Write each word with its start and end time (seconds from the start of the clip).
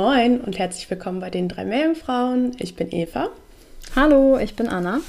Moin 0.00 0.42
und 0.42 0.58
herzlich 0.58 0.90
willkommen 0.90 1.20
bei 1.20 1.30
den 1.30 1.48
drei 1.48 1.64
Meerjungfrauen. 1.64 2.52
Ich 2.58 2.76
bin 2.76 2.92
Eva 2.92 3.30
Hallo, 3.94 4.36
ich 4.38 4.54
bin 4.54 4.68
Anna. 4.68 5.00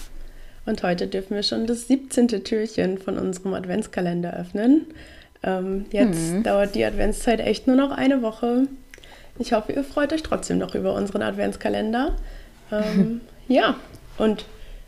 und 0.66 0.82
heute 0.82 1.08
dürfen 1.08 1.36
wir 1.36 1.44
schon 1.44 1.68
das 1.68 1.88
17. 1.90 2.30
Türchen 2.46 2.98
von 2.98 3.18
unserem 3.18 3.54
Adventskalender 3.54 4.34
öffnen. 4.34 4.86
Ähm, 5.44 5.88
jetzt 5.92 6.32
Mhm. 6.32 6.44
dauert 6.44 6.74
die 6.74 6.86
Adventszeit 6.86 7.42
echt 7.42 7.68
nur 7.68 7.76
noch 7.76 7.92
eine 7.92 8.22
Woche. 8.22 8.68
Ich 9.40 9.52
hoffe, 9.52 9.74
ihr 9.74 9.84
freut 9.84 10.14
euch 10.14 10.24
trotzdem 10.24 10.58
noch 10.58 10.74
über 10.74 10.94
unseren 10.94 11.22
Adventskalender. 11.22 12.16
Ähm, 12.72 13.20
ja, 13.50 13.76
und 14.18 14.46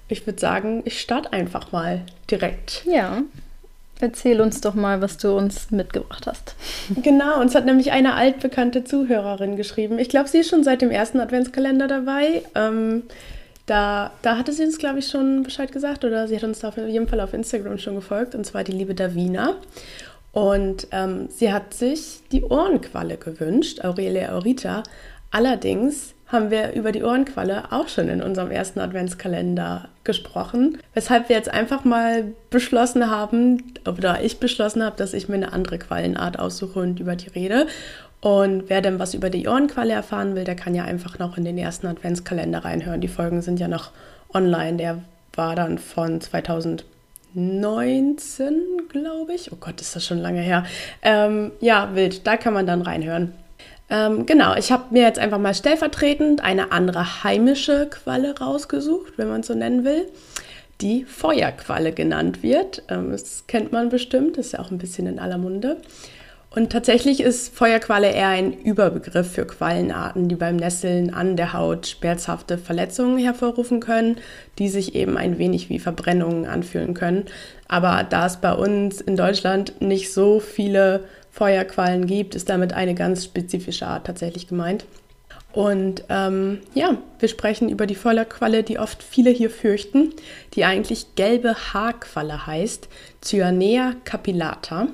ich 0.07 0.25
würde 0.25 0.39
sagen, 0.39 0.81
ich 0.85 1.01
starte 1.01 1.33
einfach 1.33 1.73
mal 1.73 2.03
direkt. 2.31 2.85
Ja, 2.85 3.21
erzähl 3.99 4.41
uns 4.41 4.61
doch 4.61 4.73
mal, 4.73 5.01
was 5.01 5.17
du 5.17 5.35
uns 5.35 5.71
mitgebracht 5.71 6.27
hast. 6.27 6.55
Genau, 7.03 7.39
uns 7.39 7.55
hat 7.55 7.65
nämlich 7.65 7.91
eine 7.91 8.15
altbekannte 8.15 8.83
Zuhörerin 8.83 9.55
geschrieben. 9.55 9.99
Ich 9.99 10.09
glaube, 10.09 10.27
sie 10.27 10.39
ist 10.39 10.49
schon 10.49 10.63
seit 10.63 10.81
dem 10.81 10.91
ersten 10.91 11.19
Adventskalender 11.19 11.87
dabei. 11.87 12.43
Ähm, 12.55 13.03
da, 13.65 14.11
da 14.23 14.37
hatte 14.37 14.51
sie 14.51 14.63
uns, 14.63 14.79
glaube 14.79 14.99
ich, 14.99 15.07
schon 15.07 15.43
Bescheid 15.43 15.71
gesagt 15.71 16.03
oder 16.03 16.27
sie 16.27 16.35
hat 16.35 16.43
uns 16.43 16.63
auf 16.63 16.77
jeden 16.77 17.07
Fall 17.07 17.19
auf 17.19 17.33
Instagram 17.33 17.77
schon 17.77 17.95
gefolgt, 17.95 18.33
und 18.33 18.45
zwar 18.45 18.63
die 18.63 18.71
liebe 18.71 18.95
Davina. 18.95 19.55
Und 20.31 20.87
ähm, 20.91 21.27
sie 21.29 21.51
hat 21.51 21.73
sich 21.73 22.21
die 22.31 22.43
Ohrenqualle 22.43 23.17
gewünscht, 23.17 23.83
Aurelia 23.83 24.33
Aurita. 24.33 24.83
Allerdings 25.31 26.13
haben 26.27 26.51
wir 26.51 26.73
über 26.73 26.91
die 26.91 27.03
Ohrenqualle 27.03 27.71
auch 27.71 27.87
schon 27.87 28.07
in 28.07 28.21
unserem 28.21 28.51
ersten 28.51 28.79
Adventskalender 28.79 29.89
gesprochen, 30.03 30.77
weshalb 30.93 31.27
wir 31.29 31.35
jetzt 31.35 31.51
einfach 31.51 31.83
mal 31.83 32.25
beschlossen 32.51 33.09
haben, 33.09 33.73
oder 33.87 34.23
ich 34.23 34.39
beschlossen 34.39 34.83
habe, 34.83 34.95
dass 34.95 35.13
ich 35.13 35.27
mir 35.27 35.35
eine 35.35 35.53
andere 35.53 35.79
Quallenart 35.79 36.37
aussuche 36.37 36.79
und 36.79 36.99
über 36.99 37.15
die 37.15 37.29
rede. 37.29 37.65
Und 38.21 38.65
wer 38.67 38.81
denn 38.81 38.99
was 38.99 39.13
über 39.13 39.29
die 39.29 39.47
Ohrenqualle 39.47 39.93
erfahren 39.93 40.35
will, 40.35 40.43
der 40.43 40.55
kann 40.55 40.75
ja 40.75 40.83
einfach 40.83 41.17
noch 41.19 41.37
in 41.37 41.45
den 41.45 41.57
ersten 41.57 41.87
Adventskalender 41.87 42.63
reinhören. 42.65 43.01
Die 43.01 43.07
Folgen 43.07 43.41
sind 43.41 43.59
ja 43.59 43.67
noch 43.67 43.91
online. 44.33 44.77
Der 44.77 44.99
war 45.33 45.55
dann 45.55 45.77
von 45.77 46.19
2019, 47.33 48.87
glaube 48.89 49.33
ich. 49.33 49.51
Oh 49.51 49.57
Gott, 49.59 49.81
ist 49.81 49.95
das 49.95 50.05
schon 50.05 50.19
lange 50.19 50.41
her. 50.41 50.65
Ähm, 51.01 51.51
ja, 51.59 51.95
wild. 51.95 52.25
Da 52.25 52.37
kann 52.37 52.53
man 52.53 52.65
dann 52.65 52.81
reinhören. 52.81 53.33
Ähm, 53.89 54.25
genau, 54.25 54.55
ich 54.55 54.71
habe 54.71 54.85
mir 54.91 55.03
jetzt 55.03 55.19
einfach 55.19 55.39
mal 55.39 55.53
stellvertretend 55.53 56.43
eine 56.43 56.71
andere 56.71 57.23
heimische 57.23 57.87
Qualle 57.89 58.37
rausgesucht, 58.37 59.13
wenn 59.17 59.29
man 59.29 59.41
so 59.41 59.55
nennen 59.55 59.83
will, 59.83 60.07
die 60.79 61.05
Feuerqualle 61.05 61.91
genannt 61.91 62.43
wird. 62.43 62.83
Ähm, 62.87 63.11
das 63.11 63.45
kennt 63.47 63.71
man 63.71 63.89
bestimmt, 63.89 64.37
ist 64.37 64.53
ja 64.53 64.59
auch 64.59 64.69
ein 64.69 64.77
bisschen 64.77 65.07
in 65.07 65.19
aller 65.19 65.39
Munde. 65.39 65.77
Und 66.51 66.71
tatsächlich 66.71 67.21
ist 67.21 67.55
Feuerqualle 67.55 68.11
eher 68.11 68.29
ein 68.29 68.53
Überbegriff 68.53 69.31
für 69.33 69.45
Quallenarten, 69.45 70.29
die 70.29 70.35
beim 70.35 70.55
Nesseln 70.55 71.13
an 71.13 71.37
der 71.37 71.53
Haut 71.53 71.85
schmerzhafte 71.85 72.57
Verletzungen 72.57 73.19
hervorrufen 73.19 73.79
können, 73.79 74.17
die 74.57 74.67
sich 74.67 74.95
eben 74.95 75.15
ein 75.15 75.37
wenig 75.37 75.69
wie 75.69 75.77
Verbrennungen 75.77 76.47
anfühlen 76.47 76.95
können. 76.95 77.25
Aber 77.67 78.03
da 78.03 78.25
es 78.25 78.37
bei 78.37 78.51
uns 78.51 78.99
in 78.99 79.15
Deutschland 79.15 79.79
nicht 79.79 80.11
so 80.11 80.39
viele 80.39 81.03
Feuerquallen 81.29 82.07
gibt, 82.07 82.33
ist 82.33 82.49
damit 82.49 82.73
eine 82.73 82.95
ganz 82.95 83.25
spezifische 83.25 83.85
Art 83.85 84.07
tatsächlich 84.07 84.47
gemeint. 84.47 84.85
Und 85.51 86.03
ähm, 86.09 86.61
ja, 86.73 86.97
wir 87.19 87.29
sprechen 87.29 87.69
über 87.69 87.85
die 87.85 87.95
Feuerqualle, 87.95 88.63
die 88.63 88.79
oft 88.79 89.03
viele 89.03 89.29
hier 89.29 89.51
fürchten, 89.51 90.13
die 90.53 90.65
eigentlich 90.65 91.15
gelbe 91.15 91.55
Haarqualle 91.73 92.47
heißt, 92.47 92.87
Cyanea 93.21 93.93
capillata. 94.03 94.87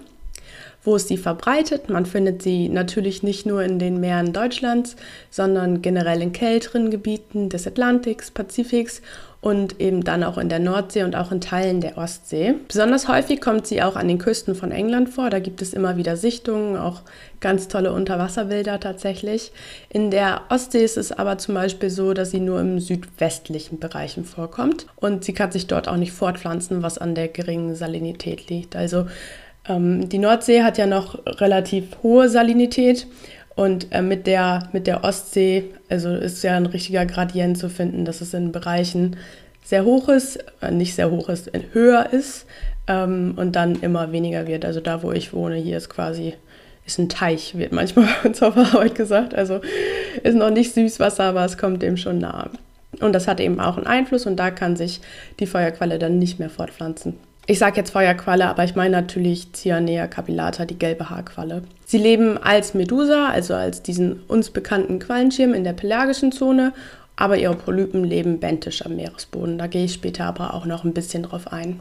Wo 0.85 0.95
ist 0.95 1.07
sie 1.07 1.17
verbreitet? 1.17 1.89
Man 1.89 2.05
findet 2.05 2.43
sie 2.43 2.69
natürlich 2.69 3.23
nicht 3.23 3.45
nur 3.47 3.63
in 3.63 3.79
den 3.79 3.99
Meeren 3.99 4.33
Deutschlands, 4.33 4.95
sondern 5.31 5.81
generell 5.81 6.21
in 6.21 6.31
kälteren 6.31 6.91
Gebieten 6.91 7.49
des 7.49 7.65
Atlantiks, 7.65 8.29
Pazifiks 8.29 9.01
und 9.41 9.79
eben 9.79 10.03
dann 10.03 10.23
auch 10.23 10.39
in 10.39 10.49
der 10.49 10.57
Nordsee 10.57 11.03
und 11.03 11.15
auch 11.15 11.31
in 11.31 11.39
Teilen 11.39 11.79
der 11.79 11.99
Ostsee. 11.99 12.55
Besonders 12.67 13.07
häufig 13.07 13.41
kommt 13.41 13.67
sie 13.67 13.83
auch 13.83 13.95
an 13.95 14.07
den 14.07 14.17
Küsten 14.17 14.55
von 14.55 14.71
England 14.71 15.09
vor. 15.09 15.29
Da 15.29 15.37
gibt 15.39 15.61
es 15.61 15.73
immer 15.73 15.97
wieder 15.97 16.17
Sichtungen, 16.17 16.77
auch 16.77 17.01
ganz 17.41 17.67
tolle 17.67 17.91
Unterwasserbilder 17.91 18.79
tatsächlich. 18.79 19.51
In 19.89 20.09
der 20.09 20.41
Ostsee 20.49 20.83
ist 20.83 20.97
es 20.97 21.11
aber 21.11 21.37
zum 21.37 21.53
Beispiel 21.53 21.91
so, 21.91 22.13
dass 22.13 22.31
sie 22.31 22.39
nur 22.39 22.59
im 22.59 22.79
südwestlichen 22.79 23.77
Bereichen 23.79 24.23
vorkommt 24.23 24.87
und 24.95 25.23
sie 25.23 25.33
kann 25.33 25.51
sich 25.51 25.67
dort 25.67 25.87
auch 25.87 25.97
nicht 25.97 26.11
fortpflanzen, 26.11 26.81
was 26.81 26.97
an 26.97 27.13
der 27.13 27.27
geringen 27.27 27.75
Salinität 27.75 28.49
liegt. 28.49 28.75
Also 28.75 29.05
ähm, 29.67 30.09
die 30.09 30.19
Nordsee 30.19 30.63
hat 30.63 30.77
ja 30.77 30.85
noch 30.85 31.19
relativ 31.39 31.85
hohe 32.03 32.29
Salinität 32.29 33.07
und 33.55 33.87
äh, 33.91 34.01
mit, 34.01 34.27
der, 34.27 34.69
mit 34.73 34.87
der 34.87 35.03
Ostsee, 35.03 35.65
also 35.89 36.09
ist 36.09 36.43
ja 36.43 36.55
ein 36.55 36.65
richtiger 36.65 37.05
Gradient 37.05 37.57
zu 37.57 37.69
finden, 37.69 38.05
dass 38.05 38.21
es 38.21 38.33
in 38.33 38.51
Bereichen 38.51 39.15
sehr 39.63 39.85
hoch 39.85 40.09
ist, 40.09 40.43
äh, 40.61 40.71
nicht 40.71 40.95
sehr 40.95 41.09
hoch 41.09 41.29
ist, 41.29 41.51
höher 41.71 42.11
ist 42.11 42.45
ähm, 42.87 43.33
und 43.37 43.55
dann 43.55 43.81
immer 43.81 44.11
weniger 44.11 44.47
wird. 44.47 44.65
Also 44.65 44.79
da, 44.79 45.01
wo 45.03 45.11
ich 45.11 45.33
wohne, 45.33 45.55
hier 45.55 45.77
ist 45.77 45.89
quasi 45.89 46.33
ist 46.85 46.99
ein 46.99 47.09
Teich, 47.09 47.57
wird 47.57 47.71
manchmal 47.71 48.07
bei 48.23 48.29
uns 48.29 48.43
auf 48.43 48.53
der 48.53 48.65
Arbeit 48.65 48.95
gesagt. 48.95 49.33
Also 49.33 49.61
ist 50.21 50.35
noch 50.35 50.51
nicht 50.51 50.73
Süßwasser, 50.73 51.23
aber 51.23 51.45
es 51.45 51.57
kommt 51.57 51.81
dem 51.81 51.97
schon 51.97 52.19
nahe. 52.19 52.49
Und 53.01 53.13
das 53.13 53.27
hat 53.27 53.39
eben 53.39 53.59
auch 53.59 53.77
einen 53.77 53.87
Einfluss 53.87 54.25
und 54.25 54.37
da 54.37 54.51
kann 54.51 54.75
sich 54.75 55.01
die 55.39 55.47
Feuerqualle 55.47 55.99
dann 55.99 56.19
nicht 56.19 56.39
mehr 56.39 56.49
fortpflanzen. 56.49 57.17
Ich 57.47 57.59
sage 57.59 57.77
jetzt 57.77 57.91
Feuerqualle, 57.91 58.47
aber 58.47 58.63
ich 58.63 58.75
meine 58.75 58.89
natürlich 58.89 59.53
Cyanea 59.53 60.07
capillata, 60.07 60.65
die 60.65 60.79
gelbe 60.79 61.11
Haarqualle. 61.11 61.61
Sie 61.85 61.99
leben 61.99 62.39
als 62.39 62.73
Medusa, 62.73 63.29
also 63.29 63.53
als 63.53 63.83
diesen 63.83 64.23
uns 64.27 64.49
bekannten 64.49 64.97
Quallenschirm 64.97 65.53
in 65.53 65.63
der 65.63 65.73
pelagischen 65.73 66.31
Zone, 66.31 66.73
aber 67.15 67.37
ihre 67.37 67.55
Polypen 67.55 68.03
leben 68.03 68.39
benthisch 68.39 68.83
am 68.83 68.95
Meeresboden. 68.95 69.59
Da 69.59 69.67
gehe 69.67 69.85
ich 69.85 69.93
später 69.93 70.25
aber 70.25 70.55
auch 70.55 70.65
noch 70.65 70.83
ein 70.83 70.93
bisschen 70.93 71.23
drauf 71.23 71.53
ein. 71.53 71.79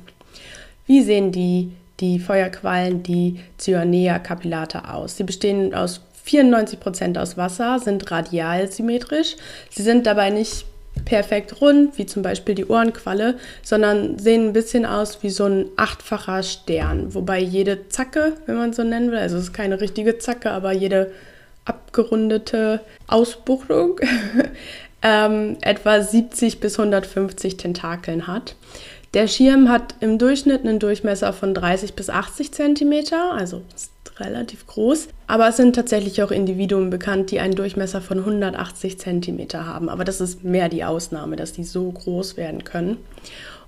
Wie 0.87 1.03
sehen 1.03 1.33
die, 1.33 1.73
die 2.01 2.19
Feuerquallen, 2.19 3.03
die 3.03 3.41
Cyanea 3.57 4.19
capillata 4.19 4.93
aus? 4.93 5.17
Sie 5.17 5.25
bestehen 5.25 5.75
aus 5.75 6.03
94% 6.27 7.19
aus 7.19 7.39
Wasser, 7.39 7.79
sind 7.79 8.11
radial 8.11 8.71
symmetrisch. 8.71 9.37
Sie 9.71 9.83
sind 9.83 10.07
dabei 10.07 10.29
nicht 10.29 10.67
perfekt 11.05 11.61
rund, 11.61 11.99
wie 11.99 12.07
zum 12.07 12.23
Beispiel 12.23 12.55
die 12.55 12.67
Ohrenqualle, 12.67 13.37
sondern 13.63 14.19
sehen 14.19 14.49
ein 14.49 14.53
bisschen 14.53 14.87
aus 14.87 15.23
wie 15.23 15.31
so 15.31 15.45
ein 15.45 15.67
achtfacher 15.77 16.43
Stern, 16.43 17.15
wobei 17.15 17.41
jede 17.41 17.89
Zacke, 17.89 18.35
wenn 18.47 18.57
man 18.57 18.73
so 18.73 18.83
nennen 18.83 19.11
will, 19.11 19.19
also 19.19 19.37
es 19.37 19.45
ist 19.45 19.53
keine 19.53 19.81
richtige 19.81 20.19
Zacke, 20.19 20.51
aber 20.51 20.73
jede 20.73 21.11
abgerundete 21.65 22.81
Ausbuchtung 23.07 24.01
ähm, 25.03 25.57
etwa 25.61 26.01
70 26.01 26.61
bis 26.61 26.79
150 26.79 27.57
Tentakeln 27.57 28.27
hat. 28.27 28.55
Der 29.15 29.29
Schirm 29.29 29.69
hat 29.69 29.95
im 30.01 30.19
Durchschnitt 30.19 30.63
einen 30.63 30.81
Durchmesser 30.81 31.33
von 31.33 31.55
30 31.55 31.95
bis 31.95 32.11
80 32.11 32.53
Zentimeter, 32.53 33.33
also 33.33 33.63
ist 33.75 33.94
relativ 34.19 34.67
groß. 34.67 35.09
Aber 35.27 35.49
es 35.49 35.57
sind 35.57 35.75
tatsächlich 35.75 36.23
auch 36.23 36.31
Individuen 36.31 36.91
bekannt, 36.91 37.31
die 37.31 37.41
einen 37.41 37.55
Durchmesser 37.55 38.01
von 38.01 38.19
180 38.19 38.99
Zentimeter 38.99 39.67
haben. 39.67 39.89
Aber 39.89 40.05
das 40.05 40.21
ist 40.21 40.45
mehr 40.45 40.69
die 40.69 40.85
Ausnahme, 40.85 41.37
dass 41.37 41.53
die 41.53 41.65
so 41.65 41.91
groß 41.91 42.37
werden 42.37 42.65
können. 42.65 42.99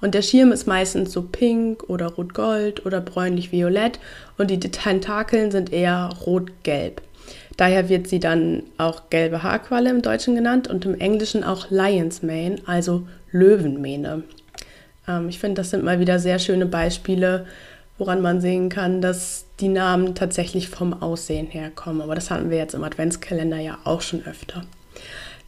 Und 0.01 0.15
der 0.15 0.23
Schirm 0.23 0.53
ist 0.53 0.67
meistens 0.67 1.13
so 1.13 1.23
pink 1.23 1.85
oder 1.89 2.07
rot-gold 2.07 2.85
oder 2.85 3.01
bräunlich-violett 3.01 3.99
und 4.37 4.51
die 4.51 4.61
Tentakeln 4.61 5.51
sind 5.51 5.73
eher 5.73 6.11
rot-gelb. 6.27 7.01
Daher 7.57 7.89
wird 7.89 8.07
sie 8.07 8.21
dann 8.21 8.65
auch 8.77 9.09
gelbe 9.09 9.43
Haarqualle 9.43 9.89
im 9.89 10.03
Deutschen 10.03 10.35
genannt 10.35 10.69
und 10.69 10.85
im 10.85 11.01
Englischen 11.01 11.43
auch 11.43 11.71
Lion's 11.71 12.23
Mane, 12.23 12.57
also 12.67 13.07
Löwenmähne. 13.33 14.25
Ähm, 15.09 15.29
ich 15.29 15.39
finde, 15.39 15.61
das 15.61 15.71
sind 15.71 15.83
mal 15.83 15.99
wieder 15.99 16.19
sehr 16.19 16.39
schöne 16.39 16.67
Beispiele, 16.67 17.47
woran 17.99 18.21
man 18.21 18.41
sehen 18.41 18.69
kann, 18.69 19.01
dass 19.01 19.47
die 19.61 19.69
Namen 19.69 20.15
tatsächlich 20.15 20.69
vom 20.69 21.03
Aussehen 21.03 21.47
her 21.47 21.71
kommen. 21.75 22.01
Aber 22.01 22.15
das 22.15 22.31
hatten 22.31 22.51
wir 22.51 22.59
jetzt 22.59 22.75
im 22.75 22.85
Adventskalender 22.85 23.59
ja 23.59 23.79
auch 23.85 24.03
schon 24.03 24.25
öfter. 24.27 24.63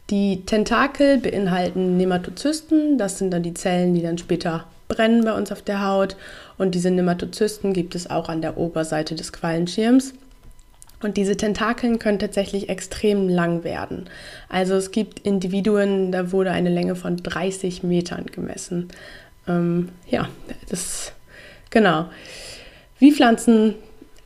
Die 0.09 0.43
Tentakel 0.45 1.19
beinhalten 1.19 1.97
Nematozysten. 1.97 2.97
Das 2.97 3.19
sind 3.19 3.31
dann 3.31 3.43
die 3.43 3.53
Zellen, 3.53 3.93
die 3.93 4.01
dann 4.01 4.17
später 4.17 4.65
brennen 4.87 5.23
bei 5.23 5.33
uns 5.33 5.51
auf 5.51 5.61
der 5.61 5.85
Haut. 5.85 6.15
Und 6.57 6.73
diese 6.73 6.89
Nematozysten 6.89 7.73
gibt 7.73 7.93
es 7.93 8.09
auch 8.09 8.27
an 8.27 8.41
der 8.41 8.57
Oberseite 8.57 9.13
des 9.13 9.31
Quallenschirms. 9.31 10.13
Und 11.01 11.15
diese 11.15 11.37
Tentakeln 11.37 11.99
können 11.99 12.19
tatsächlich 12.19 12.67
extrem 12.67 13.29
lang 13.29 13.63
werden. 13.63 14.09
Also 14.49 14.73
es 14.75 14.91
gibt 14.91 15.19
Individuen, 15.19 16.11
da 16.11 16.31
wurde 16.31 16.51
eine 16.51 16.69
Länge 16.69 16.95
von 16.95 17.17
30 17.17 17.83
Metern 17.83 18.25
gemessen. 18.25 18.89
Ähm, 19.47 19.89
ja, 20.09 20.27
das 20.69 21.13
genau. 21.69 22.05
Wie 22.99 23.11
pflanzen 23.11 23.75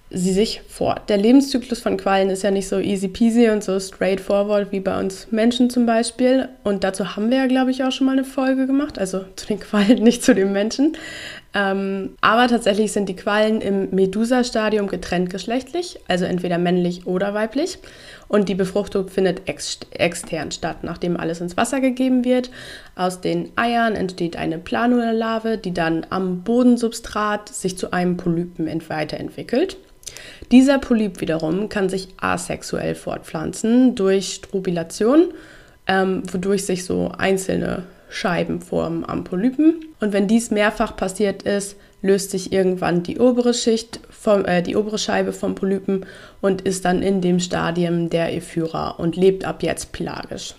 sie 0.09 0.33
sich 0.33 0.61
fort? 0.67 1.09
Der 1.09 1.17
Lebenszyklus 1.17 1.79
von 1.79 1.97
Quallen 1.97 2.29
ist 2.29 2.43
ja 2.43 2.51
nicht 2.51 2.67
so 2.67 2.79
easy 2.79 3.07
peasy 3.07 3.49
und 3.49 3.63
so 3.63 3.79
straightforward 3.79 4.71
wie 4.71 4.79
bei 4.79 4.99
uns 4.99 5.31
Menschen 5.31 5.69
zum 5.69 5.85
Beispiel. 5.85 6.49
Und 6.63 6.83
dazu 6.83 7.15
haben 7.15 7.29
wir 7.29 7.37
ja, 7.37 7.47
glaube 7.47 7.71
ich, 7.71 7.83
auch 7.83 7.91
schon 7.91 8.05
mal 8.07 8.13
eine 8.13 8.23
Folge 8.23 8.67
gemacht. 8.67 8.99
Also 8.99 9.25
zu 9.35 9.47
den 9.47 9.59
Quallen, 9.59 10.03
nicht 10.03 10.23
zu 10.23 10.33
den 10.33 10.51
Menschen. 10.51 10.97
Ähm, 11.55 12.15
aber 12.21 12.47
tatsächlich 12.47 12.91
sind 12.91 13.09
die 13.09 13.15
Quallen 13.15 13.61
im 13.61 13.91
Medusa-Stadium 13.91 14.87
getrennt 14.87 15.29
geschlechtlich, 15.29 15.99
also 16.07 16.25
entweder 16.25 16.57
männlich 16.57 17.05
oder 17.05 17.33
weiblich. 17.35 17.77
Und 18.27 18.49
die 18.49 18.55
Befruchtung 18.55 19.07
findet 19.07 19.47
ex 19.47 19.79
extern 19.91 20.51
statt, 20.51 20.77
nachdem 20.81 21.15
alles 21.15 21.41
ins 21.41 21.55
Wasser 21.55 21.79
gegeben 21.79 22.25
wird. 22.25 22.49
Aus 22.95 23.21
den 23.21 23.51
Eiern 23.55 23.95
entsteht 23.95 24.35
eine 24.35 24.57
Planula-Larve, 24.57 25.59
die 25.59 25.73
dann 25.73 26.07
am 26.09 26.41
Bodensubstrat 26.41 27.49
sich 27.49 27.77
zu 27.77 27.93
einem 27.93 28.17
Polypen 28.17 28.67
weiterentwickelt. 28.89 29.77
Dieser 30.51 30.79
Polyp 30.79 31.21
wiederum 31.21 31.69
kann 31.69 31.89
sich 31.89 32.09
asexuell 32.17 32.95
fortpflanzen 32.95 33.95
durch 33.95 34.33
Strubilation, 34.33 35.33
ähm, 35.85 36.23
wodurch 36.31 36.65
sich 36.65 36.85
so 36.85 37.11
einzelne 37.17 37.83
Scheiben 38.13 38.61
formen 38.61 39.03
am 39.05 39.23
Polypen. 39.23 39.85
Und 39.99 40.13
wenn 40.13 40.27
dies 40.27 40.51
mehrfach 40.51 40.95
passiert 40.95 41.43
ist, 41.43 41.75
löst 42.01 42.31
sich 42.31 42.51
irgendwann 42.53 43.01
die 43.01 43.17
obere 43.17 43.53
Schicht, 43.53 43.99
vom, 44.09 44.45
äh, 44.45 44.61
die 44.61 44.75
obere 44.75 44.97
Scheibe 44.97 45.33
vom 45.33 45.55
Polypen 45.55 46.05
und 46.41 46.61
ist 46.61 46.85
dann 46.85 47.01
in 47.01 47.21
dem 47.21 47.39
Stadium 47.39 48.09
der 48.09 48.35
Ephyra 48.35 48.91
und 48.91 49.15
lebt 49.15 49.45
ab 49.45 49.63
jetzt 49.63 49.93
pelagisch. 49.93 50.53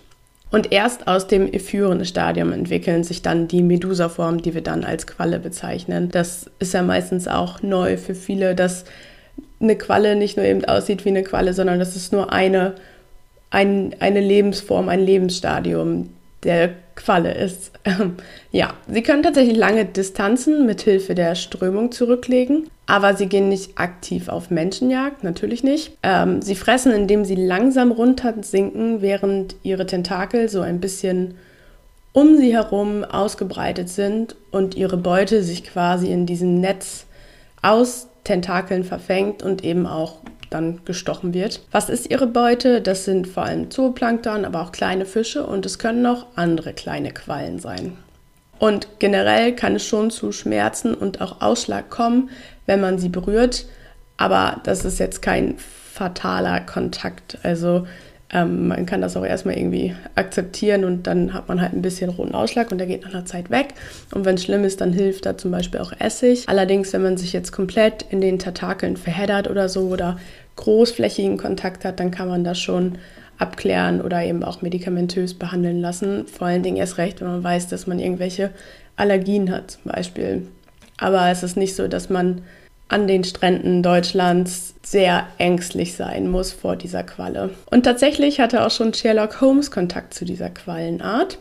Und 0.51 0.73
erst 0.73 1.07
aus 1.07 1.27
dem 1.27 1.53
Ephyren-Stadium 1.53 2.53
entwickeln 2.53 3.05
sich 3.05 3.23
dann 3.23 3.49
die 3.49 3.63
Medusa-Formen, 3.63 4.41
die 4.41 4.55
wir 4.55 4.63
dann 4.63 4.85
als 4.85 5.07
Qualle 5.07 5.39
bezeichnen. 5.39 6.11
Das 6.11 6.51
ist 6.59 6.75
ja 6.75 6.83
meistens 6.83 7.29
auch 7.29 7.63
neu 7.63 7.97
für 7.97 8.15
viele, 8.15 8.55
dass 8.55 8.85
eine 9.61 9.77
Qualle 9.77 10.17
nicht 10.17 10.37
nur 10.37 10.47
eben 10.47 10.65
aussieht 10.65 11.05
wie 11.05 11.11
eine 11.11 11.25
Qualle, 11.25 11.55
sondern 11.55 11.79
das 11.79 11.97
ist 11.97 12.13
nur 12.13 12.33
eine, 12.33 12.75
ein, 13.51 13.97
eine 14.01 14.21
Lebensform, 14.21 14.89
ein 14.89 15.05
Lebensstadium 15.05 16.11
der 16.45 16.71
Qualle 16.97 17.35
ist. 17.35 17.73
ja, 18.51 18.75
sie 18.89 19.03
können 19.03 19.23
tatsächlich 19.23 19.57
lange 19.57 19.85
Distanzen 19.85 20.67
mit 20.67 20.83
Hilfe 20.83 21.15
der 21.15 21.35
Strömung 21.35 21.93
zurücklegen, 21.93 22.69
aber 22.87 23.15
sie 23.15 23.27
gehen 23.27 23.49
nicht 23.49 23.79
aktiv 23.79 24.29
auf 24.29 24.51
Menschenjagd, 24.51 25.25
natürlich 25.25 25.65
nicht. 25.65 25.97
Ähm, 26.03 26.43
sie 26.43 26.55
fressen, 26.55 26.93
indem 26.93 27.25
sie 27.25 27.35
langsam 27.35 27.91
runtersinken, 27.91 29.03
während 29.03 29.57
ihre 29.63 29.87
Tentakel 29.87 30.49
so 30.49 30.61
ein 30.61 30.81
bisschen 30.81 31.35
um 32.13 32.37
sie 32.37 32.53
herum 32.53 33.05
ausgebreitet 33.05 33.89
sind 33.89 34.37
und 34.53 34.77
ihre 34.77 34.97
Beute 34.97 35.43
sich 35.43 35.65
quasi 35.65 36.13
in 36.13 36.27
diesem 36.27 36.61
Netz 36.61 37.07
aus 37.61 38.09
Tentakeln 38.23 38.85
verfängt 38.85 39.43
und 39.43 39.65
eben 39.65 39.87
auch 39.87 40.19
dann 40.55 40.81
gestochen 40.85 41.35
wird. 41.35 41.61
Was 41.71 41.89
ist 41.89 42.11
ihre 42.11 42.27
Beute? 42.27 42.81
Das 42.81 43.05
sind 43.05 43.27
vor 43.27 43.45
allem 43.45 43.71
Zooplankton, 43.71 44.45
aber 44.45 44.63
auch 44.63 44.73
kleine 44.73 45.05
Fische 45.05 45.45
und 45.45 45.67
es 45.67 45.79
können 45.79 46.07
auch 46.07 46.27
andere 46.37 46.73
kleine 46.73 47.11
Quallen 47.13 47.59
sein. 47.59 47.97
Und 48.59 48.89
generell 48.99 49.55
kann 49.55 49.77
es 49.77 49.85
schon 49.85 50.11
zu 50.11 50.33
Schmerzen 50.33 50.95
und 50.95 51.21
auch 51.21 51.41
Ausschlag 51.43 51.91
kommen, 51.91 52.31
wenn 52.67 52.81
man 52.81 52.99
sie 52.99 53.09
berührt, 53.09 53.67
aber 54.17 54.61
das 54.65 54.85
ist 54.85 54.99
jetzt 54.99 55.21
kein 55.23 55.57
fataler 55.59 56.61
Kontakt. 56.61 57.39
Also 57.43 57.87
ähm, 58.33 58.69
man 58.69 58.85
kann 58.85 59.01
das 59.01 59.17
auch 59.17 59.25
erstmal 59.25 59.57
irgendwie 59.57 59.95
akzeptieren 60.15 60.85
und 60.85 61.07
dann 61.07 61.35
hat 61.35 61.49
man 61.49 61.61
halt 61.61 61.73
ein 61.73 61.83
bisschen 61.83 62.11
roten 62.11 62.35
Ausschlag 62.35 62.73
und 62.73 62.79
der 62.79 62.87
geht 62.87 63.03
nach 63.03 63.15
einer 63.15 63.25
Zeit 63.25 63.51
weg. 63.51 63.69
Und 64.13 64.25
wenn 64.25 64.35
es 64.35 64.45
schlimm 64.45 64.65
ist, 64.65 64.81
dann 64.81 64.93
hilft 64.93 65.25
da 65.25 65.39
zum 65.39 65.51
Beispiel 65.51 65.81
auch 65.81 65.93
Essig. 65.99 66.49
Allerdings, 66.49 66.93
wenn 66.93 67.03
man 67.03 67.17
sich 67.17 67.33
jetzt 67.33 67.53
komplett 67.53 68.05
in 68.11 68.21
den 68.21 68.39
Tentakeln 68.39 68.97
verheddert 68.97 69.49
oder 69.49 69.69
so 69.69 69.89
oder 69.89 70.19
großflächigen 70.57 71.37
Kontakt 71.37 71.85
hat, 71.85 72.01
dann 72.01 72.11
kann 72.11 72.29
man 72.29 72.45
das 72.45 72.59
schon 72.59 72.99
abklären 73.39 74.01
oder 74.01 74.23
eben 74.23 74.45
auch 74.45 74.63
medikamentös 74.63 75.35
behandeln 75.35 75.81
lassen. 75.81 76.27
Vor 76.27 76.47
allen 76.47 76.63
Dingen 76.63 76.77
erst 76.77 76.99
recht, 76.99 77.21
wenn 77.21 77.29
man 77.29 77.45
weiß, 77.45 77.69
dass 77.69 77.87
man 77.87 77.99
irgendwelche 77.99 78.51
Allergien 78.97 79.51
hat 79.51 79.73
zum 79.73 79.93
Beispiel. 79.93 80.47
Aber 80.99 81.29
es 81.31 81.43
ist 81.43 81.57
nicht 81.57 81.75
so, 81.75 81.89
dass 81.89 82.09
man 82.09 82.43
an 82.89 83.09
den 83.09 83.25
Stränden 83.25 83.83
Deutschlands 83.83 84.75
sehr 84.83 85.27
ängstlich 85.39 85.95
sein 85.95 86.29
muss 86.29 86.53
vor 86.53 86.77
dieser 86.77 87.03
Qualle. 87.03 87.51
Und 87.71 87.85
tatsächlich 87.85 88.41
hatte 88.41 88.65
auch 88.65 88.71
schon 88.71 88.95
Sherlock 88.95 89.41
Holmes 89.41 89.71
Kontakt 89.71 90.15
zu 90.15 90.25
dieser 90.25 90.51
Quallenart. 90.51 91.39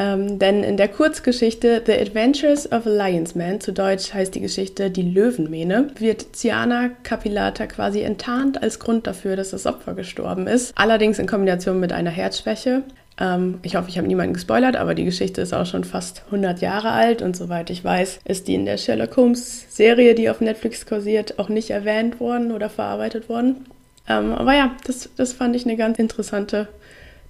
Ähm, 0.00 0.38
denn 0.38 0.64
in 0.64 0.78
der 0.78 0.88
Kurzgeschichte 0.88 1.82
The 1.84 1.92
Adventures 1.92 2.72
of 2.72 2.86
a 2.86 2.90
Lion's 2.90 3.34
Man, 3.34 3.60
zu 3.60 3.70
Deutsch 3.70 4.14
heißt 4.14 4.34
die 4.34 4.40
Geschichte 4.40 4.90
Die 4.90 5.02
Löwenmähne, 5.02 5.88
wird 5.98 6.34
Ciana 6.34 6.88
Capillata 7.02 7.66
quasi 7.66 8.00
enttarnt 8.00 8.62
als 8.62 8.78
Grund 8.78 9.06
dafür, 9.06 9.36
dass 9.36 9.50
das 9.50 9.66
Opfer 9.66 9.92
gestorben 9.92 10.46
ist. 10.46 10.72
Allerdings 10.74 11.18
in 11.18 11.26
Kombination 11.26 11.80
mit 11.80 11.92
einer 11.92 12.08
Herzschwäche. 12.08 12.82
Ähm, 13.20 13.58
ich 13.62 13.76
hoffe, 13.76 13.90
ich 13.90 13.98
habe 13.98 14.08
niemanden 14.08 14.32
gespoilert, 14.32 14.74
aber 14.74 14.94
die 14.94 15.04
Geschichte 15.04 15.42
ist 15.42 15.52
auch 15.52 15.66
schon 15.66 15.84
fast 15.84 16.22
100 16.26 16.62
Jahre 16.62 16.92
alt 16.92 17.20
und 17.20 17.36
soweit 17.36 17.68
ich 17.68 17.84
weiß, 17.84 18.20
ist 18.24 18.48
die 18.48 18.54
in 18.54 18.64
der 18.64 18.78
Sherlock 18.78 19.14
Holmes 19.18 19.66
Serie, 19.68 20.14
die 20.14 20.30
auf 20.30 20.40
Netflix 20.40 20.86
kursiert, 20.86 21.38
auch 21.38 21.50
nicht 21.50 21.68
erwähnt 21.68 22.20
worden 22.20 22.52
oder 22.52 22.70
verarbeitet 22.70 23.28
worden. 23.28 23.66
Ähm, 24.08 24.32
aber 24.32 24.54
ja, 24.54 24.74
das, 24.86 25.10
das 25.18 25.34
fand 25.34 25.54
ich 25.56 25.66
eine 25.66 25.76
ganz 25.76 25.98
interessante 25.98 26.68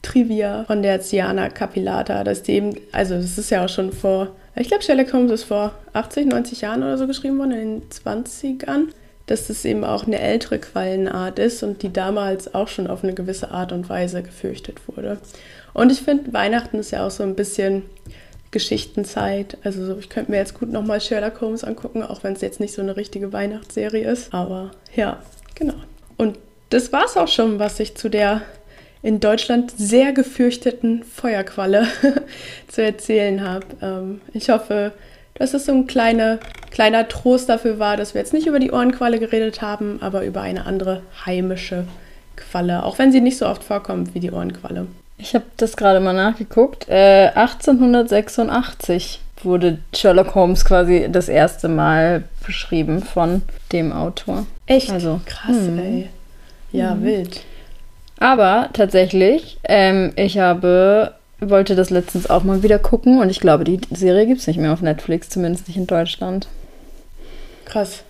Trivia 0.02 0.64
von 0.64 0.82
der 0.82 1.00
Ciana 1.00 1.48
Capillata, 1.48 2.24
dass 2.24 2.42
die 2.42 2.52
eben, 2.52 2.76
also 2.92 3.16
das 3.16 3.38
ist 3.38 3.50
ja 3.50 3.64
auch 3.64 3.68
schon 3.68 3.92
vor, 3.92 4.28
ich 4.56 4.68
glaube 4.68 4.82
Sherlock 4.82 5.12
Holmes 5.12 5.32
ist 5.32 5.44
vor 5.44 5.72
80, 5.92 6.26
90 6.26 6.62
Jahren 6.62 6.82
oder 6.82 6.98
so 6.98 7.06
geschrieben 7.06 7.38
worden, 7.38 7.52
in 7.52 7.80
den 7.80 7.88
20ern, 7.90 8.88
dass 9.26 9.46
das 9.46 9.64
eben 9.64 9.84
auch 9.84 10.06
eine 10.06 10.18
ältere 10.18 10.58
Quallenart 10.58 11.38
ist 11.38 11.62
und 11.62 11.82
die 11.82 11.92
damals 11.92 12.54
auch 12.54 12.68
schon 12.68 12.88
auf 12.88 13.04
eine 13.04 13.14
gewisse 13.14 13.50
Art 13.50 13.72
und 13.72 13.88
Weise 13.88 14.22
gefürchtet 14.22 14.88
wurde. 14.88 15.18
Und 15.72 15.92
ich 15.92 16.00
finde, 16.00 16.32
Weihnachten 16.32 16.78
ist 16.78 16.90
ja 16.90 17.06
auch 17.06 17.10
so 17.10 17.22
ein 17.22 17.36
bisschen 17.36 17.84
Geschichtenzeit. 18.50 19.56
Also 19.62 19.96
ich 19.98 20.08
könnte 20.08 20.32
mir 20.32 20.38
jetzt 20.38 20.58
gut 20.58 20.72
nochmal 20.72 21.00
Sherlock 21.00 21.40
Holmes 21.40 21.62
angucken, 21.62 22.02
auch 22.02 22.24
wenn 22.24 22.32
es 22.32 22.40
jetzt 22.40 22.58
nicht 22.58 22.74
so 22.74 22.82
eine 22.82 22.96
richtige 22.96 23.32
Weihnachtsserie 23.32 24.10
ist. 24.10 24.34
Aber 24.34 24.72
ja, 24.96 25.22
genau. 25.54 25.74
Und 26.16 26.38
das 26.70 26.92
war 26.92 27.04
es 27.04 27.16
auch 27.16 27.28
schon, 27.28 27.58
was 27.58 27.78
ich 27.80 27.96
zu 27.96 28.08
der 28.08 28.42
in 29.02 29.20
Deutschland 29.20 29.72
sehr 29.76 30.12
gefürchteten 30.12 31.02
Feuerqualle 31.04 31.86
zu 32.68 32.82
erzählen 32.82 33.42
habe. 33.42 33.66
Ähm, 33.80 34.20
ich 34.32 34.50
hoffe, 34.50 34.92
dass 35.34 35.54
es 35.54 35.66
so 35.66 35.72
ein 35.72 35.86
kleine, 35.86 36.38
kleiner 36.70 37.08
Trost 37.08 37.48
dafür 37.48 37.78
war, 37.78 37.96
dass 37.96 38.14
wir 38.14 38.20
jetzt 38.20 38.34
nicht 38.34 38.46
über 38.46 38.58
die 38.58 38.72
Ohrenqualle 38.72 39.18
geredet 39.18 39.62
haben, 39.62 39.98
aber 40.02 40.24
über 40.24 40.42
eine 40.42 40.66
andere 40.66 41.02
heimische 41.24 41.84
Qualle, 42.36 42.84
auch 42.84 42.98
wenn 42.98 43.10
sie 43.12 43.20
nicht 43.20 43.38
so 43.38 43.46
oft 43.46 43.64
vorkommt 43.64 44.14
wie 44.14 44.20
die 44.20 44.30
Ohrenqualle. 44.30 44.86
Ich 45.16 45.34
habe 45.34 45.44
das 45.56 45.76
gerade 45.76 46.00
mal 46.00 46.14
nachgeguckt. 46.14 46.88
Äh, 46.88 47.28
1886 47.34 49.20
wurde 49.42 49.78
Sherlock 49.94 50.34
Holmes 50.34 50.64
quasi 50.64 51.08
das 51.10 51.28
erste 51.28 51.68
Mal 51.68 52.24
beschrieben 52.44 53.02
von 53.02 53.42
dem 53.72 53.92
Autor. 53.92 54.46
Echt? 54.66 54.90
Also 54.90 55.20
krass, 55.24 55.56
mh. 55.56 55.82
ey. 55.82 56.08
Ja, 56.72 56.94
mh. 56.94 57.02
wild. 57.02 57.40
Aber 58.20 58.68
tatsächlich, 58.74 59.58
ähm, 59.64 60.12
ich 60.14 60.38
habe, 60.38 61.14
wollte 61.40 61.74
das 61.74 61.90
letztens 61.90 62.28
auch 62.28 62.44
mal 62.44 62.62
wieder 62.62 62.78
gucken 62.78 63.18
und 63.18 63.30
ich 63.30 63.40
glaube, 63.40 63.64
die 63.64 63.80
Serie 63.90 64.26
gibt 64.26 64.40
es 64.40 64.46
nicht 64.46 64.60
mehr 64.60 64.72
auf 64.72 64.82
Netflix, 64.82 65.30
zumindest 65.30 65.66
nicht 65.66 65.78
in 65.78 65.86
Deutschland. 65.86 66.46
Krass. 67.64 68.02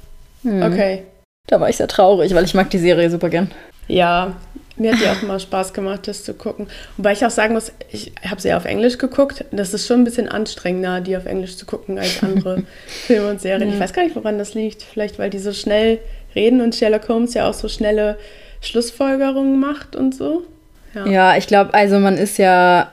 Hm. 0.43 0.63
Okay. 0.63 1.05
Da 1.47 1.61
war 1.61 1.69
ich 1.69 1.77
sehr 1.77 1.89
traurig, 1.89 2.35
weil 2.35 2.45
ich 2.45 2.55
mag 2.55 2.71
die 2.71 2.79
Serie 2.79 3.09
super 3.09 3.31
gern. 3.31 3.51
Ja, 3.87 4.35
mir 4.77 4.93
hat 4.93 5.01
die 5.01 5.07
auch 5.07 5.23
immer 5.23 5.39
Spaß 5.39 5.73
gemacht, 5.73 6.09
das 6.09 6.25
zu 6.25 6.35
gucken. 6.35 6.69
Wobei 6.97 7.13
ich 7.13 7.25
auch 7.25 7.31
sagen 7.31 7.55
muss, 7.55 7.71
ich 7.91 8.13
habe 8.29 8.41
sie 8.41 8.53
auf 8.53 8.65
Englisch 8.65 8.99
geguckt. 8.99 9.45
Das 9.53 9.75
ist 9.75 9.87
schon 9.87 10.01
ein 10.01 10.05
bisschen 10.05 10.29
anstrengender, 10.29 11.01
die 11.01 11.17
auf 11.17 11.27
Englisch 11.27 11.57
zu 11.57 11.67
gucken, 11.67 11.99
als 11.99 12.23
andere 12.23 12.65
Filme 12.87 13.31
und 13.31 13.41
Serien. 13.41 13.69
Ja. 13.69 13.75
Ich 13.75 13.81
weiß 13.81 13.93
gar 13.93 14.03
nicht, 14.03 14.17
woran 14.17 14.39
das 14.39 14.55
liegt. 14.55 14.83
Vielleicht, 14.83 15.19
weil 15.19 15.31
die 15.31 15.39
so 15.39 15.53
schnell 15.53 15.99
reden 16.35 16.61
und 16.61 16.75
Sherlock 16.75 17.09
Holmes 17.09 17.35
ja 17.35 17.49
auch 17.49 17.55
so 17.55 17.69
schnelle 17.69 18.17
Schlussfolgerungen 18.61 19.59
macht 19.59 19.97
und 19.97 20.15
so. 20.15 20.45
Ja, 20.95 21.07
ja 21.07 21.37
ich 21.37 21.47
glaube, 21.47 21.75
also 21.75 21.99
man 21.99 22.17
ist 22.17 22.39
ja 22.39 22.93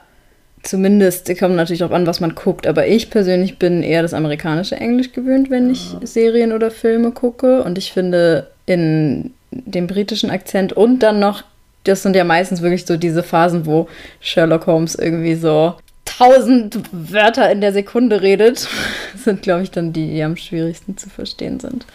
zumindest, 0.62 1.36
kommt 1.38 1.56
natürlich 1.56 1.84
auch 1.84 1.90
an, 1.90 2.06
was 2.06 2.20
man 2.20 2.34
guckt, 2.34 2.66
aber 2.66 2.86
ich 2.86 3.10
persönlich 3.10 3.58
bin 3.58 3.82
eher 3.82 4.02
das 4.02 4.14
amerikanische 4.14 4.76
Englisch 4.76 5.12
gewöhnt, 5.12 5.50
wenn 5.50 5.70
ich 5.70 5.96
Serien 6.02 6.52
oder 6.52 6.70
Filme 6.70 7.12
gucke. 7.12 7.62
Und 7.62 7.78
ich 7.78 7.92
finde 7.92 8.48
in 8.66 9.32
dem 9.50 9.86
britischen 9.86 10.30
Akzent 10.30 10.72
und 10.72 11.00
dann 11.00 11.20
noch, 11.20 11.42
das 11.84 12.02
sind 12.02 12.16
ja 12.16 12.24
meistens 12.24 12.60
wirklich 12.60 12.86
so 12.86 12.96
diese 12.96 13.22
Phasen, 13.22 13.66
wo 13.66 13.88
Sherlock 14.20 14.66
Holmes 14.66 14.94
irgendwie 14.94 15.36
so 15.36 15.74
tausend 16.04 16.80
Wörter 16.92 17.50
in 17.50 17.60
der 17.60 17.72
Sekunde 17.72 18.22
redet, 18.22 18.68
sind, 19.16 19.42
glaube 19.42 19.62
ich, 19.62 19.70
dann 19.70 19.92
die, 19.92 20.08
die 20.08 20.22
am 20.22 20.36
schwierigsten 20.36 20.96
zu 20.96 21.08
verstehen 21.08 21.60
sind. 21.60 21.86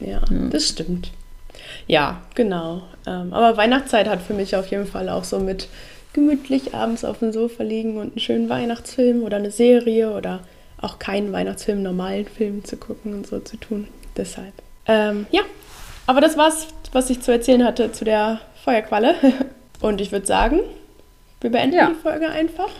Ja, 0.00 0.22
das 0.50 0.68
stimmt. 0.68 1.10
Ja, 1.92 2.22
genau. 2.34 2.84
Ähm, 3.06 3.34
aber 3.34 3.58
Weihnachtszeit 3.58 4.08
hat 4.08 4.22
für 4.22 4.32
mich 4.32 4.56
auf 4.56 4.68
jeden 4.68 4.86
Fall 4.86 5.10
auch 5.10 5.24
so 5.24 5.38
mit 5.38 5.68
gemütlich 6.14 6.74
abends 6.74 7.04
auf 7.04 7.18
dem 7.18 7.32
Sofa 7.34 7.62
liegen 7.62 7.98
und 7.98 8.12
einen 8.12 8.18
schönen 8.18 8.48
Weihnachtsfilm 8.48 9.22
oder 9.22 9.36
eine 9.36 9.50
Serie 9.50 10.10
oder 10.16 10.40
auch 10.80 10.98
keinen 10.98 11.32
Weihnachtsfilm, 11.32 11.82
normalen 11.82 12.24
Film 12.24 12.64
zu 12.64 12.78
gucken 12.78 13.12
und 13.12 13.26
so 13.26 13.40
zu 13.40 13.58
tun. 13.58 13.88
Deshalb. 14.16 14.54
Ähm, 14.86 15.26
ja, 15.32 15.42
aber 16.06 16.22
das 16.22 16.38
war's, 16.38 16.68
was 16.92 17.10
ich 17.10 17.20
zu 17.20 17.30
erzählen 17.30 17.62
hatte 17.62 17.92
zu 17.92 18.06
der 18.06 18.40
Feuerqualle. 18.64 19.14
Und 19.82 20.00
ich 20.00 20.12
würde 20.12 20.26
sagen, 20.26 20.60
wir 21.42 21.50
beenden 21.50 21.76
Ja. 21.76 21.88
die 21.88 21.94
Folge 21.94 22.30
einfach. 22.30 22.70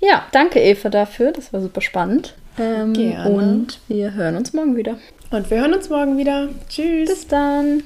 Ja, 0.00 0.24
danke 0.32 0.58
Eva 0.60 0.88
dafür, 0.88 1.32
das 1.32 1.52
war 1.52 1.60
super 1.60 1.82
spannend. 1.82 2.34
Ähm, 2.58 2.94
Gerne. 2.94 3.28
Und 3.28 3.78
wir 3.88 4.14
hören 4.14 4.36
uns 4.36 4.54
morgen 4.54 4.74
wieder. 4.76 4.96
Und 5.30 5.50
wir 5.50 5.60
hören 5.60 5.74
uns 5.74 5.90
morgen 5.90 6.16
wieder. 6.16 6.48
Tschüss. 6.68 7.10
Bis 7.10 7.26
dann. 7.26 7.82